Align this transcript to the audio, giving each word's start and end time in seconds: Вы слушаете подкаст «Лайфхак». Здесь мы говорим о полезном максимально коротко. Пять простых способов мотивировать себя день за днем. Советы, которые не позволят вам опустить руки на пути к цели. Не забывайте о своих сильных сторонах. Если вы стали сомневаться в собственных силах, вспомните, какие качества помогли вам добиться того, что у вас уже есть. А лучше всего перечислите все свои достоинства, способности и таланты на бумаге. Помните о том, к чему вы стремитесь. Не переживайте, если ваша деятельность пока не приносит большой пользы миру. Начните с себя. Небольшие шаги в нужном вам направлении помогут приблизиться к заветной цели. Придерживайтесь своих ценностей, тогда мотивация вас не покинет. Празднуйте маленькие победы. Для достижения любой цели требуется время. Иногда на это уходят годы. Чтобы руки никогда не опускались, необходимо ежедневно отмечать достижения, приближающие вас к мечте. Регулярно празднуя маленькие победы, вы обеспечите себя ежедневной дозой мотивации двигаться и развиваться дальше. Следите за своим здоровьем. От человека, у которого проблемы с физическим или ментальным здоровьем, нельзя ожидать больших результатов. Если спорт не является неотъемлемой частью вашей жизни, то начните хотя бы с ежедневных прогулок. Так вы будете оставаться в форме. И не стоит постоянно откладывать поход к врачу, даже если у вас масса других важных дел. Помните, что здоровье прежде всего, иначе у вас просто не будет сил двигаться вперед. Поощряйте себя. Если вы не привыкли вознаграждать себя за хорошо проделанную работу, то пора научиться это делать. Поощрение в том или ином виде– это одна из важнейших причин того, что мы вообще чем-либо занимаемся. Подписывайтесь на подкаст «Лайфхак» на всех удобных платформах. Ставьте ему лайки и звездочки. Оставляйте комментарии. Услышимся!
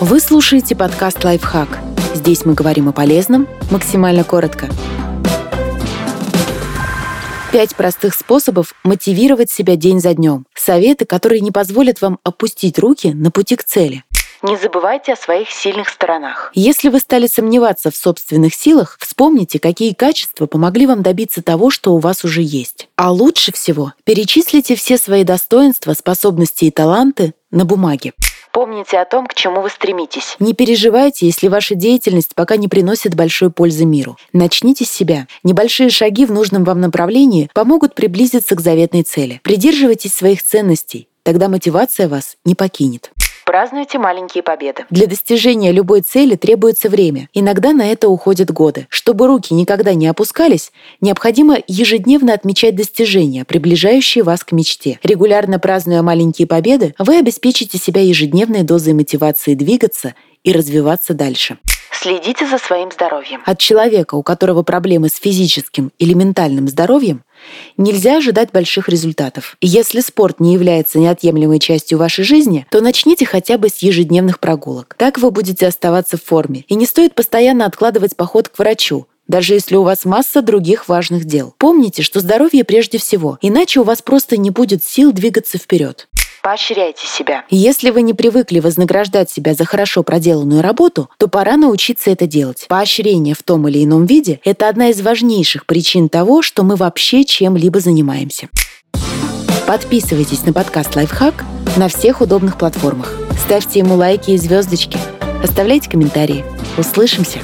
Вы 0.00 0.18
слушаете 0.18 0.74
подкаст 0.74 1.22
«Лайфхак». 1.22 1.78
Здесь 2.14 2.46
мы 2.46 2.54
говорим 2.54 2.88
о 2.88 2.92
полезном 2.92 3.46
максимально 3.70 4.24
коротко. 4.24 4.70
Пять 7.52 7.76
простых 7.76 8.14
способов 8.14 8.74
мотивировать 8.82 9.50
себя 9.50 9.76
день 9.76 10.00
за 10.00 10.14
днем. 10.14 10.46
Советы, 10.54 11.04
которые 11.04 11.42
не 11.42 11.50
позволят 11.50 12.00
вам 12.00 12.18
опустить 12.24 12.78
руки 12.78 13.12
на 13.12 13.30
пути 13.30 13.56
к 13.56 13.64
цели. 13.64 14.02
Не 14.40 14.56
забывайте 14.56 15.12
о 15.12 15.16
своих 15.16 15.50
сильных 15.50 15.90
сторонах. 15.90 16.50
Если 16.54 16.88
вы 16.88 16.98
стали 16.98 17.26
сомневаться 17.26 17.90
в 17.90 17.96
собственных 17.96 18.54
силах, 18.54 18.96
вспомните, 18.98 19.58
какие 19.58 19.92
качества 19.92 20.46
помогли 20.46 20.86
вам 20.86 21.02
добиться 21.02 21.42
того, 21.42 21.70
что 21.70 21.92
у 21.92 21.98
вас 21.98 22.24
уже 22.24 22.40
есть. 22.40 22.88
А 22.96 23.12
лучше 23.12 23.52
всего 23.52 23.92
перечислите 24.04 24.76
все 24.76 24.96
свои 24.96 25.24
достоинства, 25.24 25.92
способности 25.92 26.64
и 26.64 26.70
таланты 26.70 27.34
на 27.50 27.66
бумаге. 27.66 28.14
Помните 28.52 28.98
о 28.98 29.04
том, 29.04 29.26
к 29.26 29.34
чему 29.34 29.60
вы 29.60 29.70
стремитесь. 29.70 30.36
Не 30.40 30.54
переживайте, 30.54 31.26
если 31.26 31.48
ваша 31.48 31.74
деятельность 31.74 32.34
пока 32.34 32.56
не 32.56 32.68
приносит 32.68 33.14
большой 33.14 33.50
пользы 33.50 33.84
миру. 33.84 34.16
Начните 34.32 34.84
с 34.84 34.90
себя. 34.90 35.26
Небольшие 35.44 35.90
шаги 35.90 36.26
в 36.26 36.32
нужном 36.32 36.64
вам 36.64 36.80
направлении 36.80 37.48
помогут 37.54 37.94
приблизиться 37.94 38.56
к 38.56 38.60
заветной 38.60 39.02
цели. 39.02 39.40
Придерживайтесь 39.44 40.14
своих 40.14 40.42
ценностей, 40.42 41.08
тогда 41.22 41.48
мотивация 41.48 42.08
вас 42.08 42.36
не 42.44 42.54
покинет. 42.54 43.12
Празднуйте 43.50 43.98
маленькие 43.98 44.44
победы. 44.44 44.84
Для 44.90 45.08
достижения 45.08 45.72
любой 45.72 46.02
цели 46.02 46.36
требуется 46.36 46.88
время. 46.88 47.28
Иногда 47.34 47.72
на 47.72 47.90
это 47.90 48.08
уходят 48.08 48.52
годы. 48.52 48.86
Чтобы 48.90 49.26
руки 49.26 49.52
никогда 49.52 49.92
не 49.92 50.06
опускались, 50.06 50.70
необходимо 51.00 51.58
ежедневно 51.66 52.32
отмечать 52.32 52.76
достижения, 52.76 53.44
приближающие 53.44 54.22
вас 54.22 54.44
к 54.44 54.52
мечте. 54.52 55.00
Регулярно 55.02 55.58
празднуя 55.58 56.00
маленькие 56.02 56.46
победы, 56.46 56.94
вы 57.00 57.18
обеспечите 57.18 57.76
себя 57.76 58.02
ежедневной 58.02 58.62
дозой 58.62 58.92
мотивации 58.92 59.54
двигаться 59.54 60.14
и 60.44 60.52
развиваться 60.52 61.12
дальше. 61.12 61.58
Следите 62.00 62.46
за 62.46 62.56
своим 62.56 62.90
здоровьем. 62.90 63.42
От 63.44 63.58
человека, 63.58 64.14
у 64.14 64.22
которого 64.22 64.62
проблемы 64.62 65.10
с 65.10 65.16
физическим 65.16 65.92
или 65.98 66.14
ментальным 66.14 66.66
здоровьем, 66.66 67.24
нельзя 67.76 68.16
ожидать 68.16 68.52
больших 68.52 68.88
результатов. 68.88 69.58
Если 69.60 70.00
спорт 70.00 70.40
не 70.40 70.54
является 70.54 70.98
неотъемлемой 70.98 71.58
частью 71.58 71.98
вашей 71.98 72.24
жизни, 72.24 72.66
то 72.70 72.80
начните 72.80 73.26
хотя 73.26 73.58
бы 73.58 73.68
с 73.68 73.78
ежедневных 73.78 74.40
прогулок. 74.40 74.94
Так 74.96 75.18
вы 75.18 75.30
будете 75.30 75.66
оставаться 75.66 76.16
в 76.16 76.24
форме. 76.24 76.64
И 76.68 76.74
не 76.74 76.86
стоит 76.86 77.14
постоянно 77.14 77.66
откладывать 77.66 78.16
поход 78.16 78.48
к 78.48 78.58
врачу, 78.58 79.06
даже 79.28 79.52
если 79.52 79.76
у 79.76 79.82
вас 79.82 80.06
масса 80.06 80.40
других 80.40 80.88
важных 80.88 81.26
дел. 81.26 81.54
Помните, 81.58 82.02
что 82.02 82.20
здоровье 82.20 82.64
прежде 82.64 82.96
всего, 82.96 83.38
иначе 83.42 83.80
у 83.80 83.84
вас 83.84 84.00
просто 84.00 84.38
не 84.38 84.48
будет 84.48 84.82
сил 84.82 85.12
двигаться 85.12 85.58
вперед. 85.58 86.08
Поощряйте 86.42 87.06
себя. 87.06 87.44
Если 87.50 87.90
вы 87.90 88.02
не 88.02 88.14
привыкли 88.14 88.60
вознаграждать 88.60 89.30
себя 89.30 89.54
за 89.54 89.64
хорошо 89.64 90.02
проделанную 90.02 90.62
работу, 90.62 91.10
то 91.18 91.28
пора 91.28 91.56
научиться 91.56 92.10
это 92.10 92.26
делать. 92.26 92.66
Поощрение 92.68 93.34
в 93.34 93.42
том 93.42 93.68
или 93.68 93.84
ином 93.84 94.06
виде– 94.06 94.40
это 94.44 94.68
одна 94.68 94.88
из 94.88 95.00
важнейших 95.02 95.66
причин 95.66 96.08
того, 96.08 96.42
что 96.42 96.62
мы 96.62 96.76
вообще 96.76 97.24
чем-либо 97.24 97.80
занимаемся. 97.80 98.48
Подписывайтесь 99.66 100.44
на 100.44 100.52
подкаст 100.52 100.96
«Лайфхак» 100.96 101.44
на 101.76 101.88
всех 101.88 102.20
удобных 102.20 102.58
платформах. 102.58 103.14
Ставьте 103.44 103.80
ему 103.80 103.94
лайки 103.94 104.32
и 104.32 104.36
звездочки. 104.36 104.98
Оставляйте 105.42 105.88
комментарии. 105.88 106.44
Услышимся! 106.76 107.40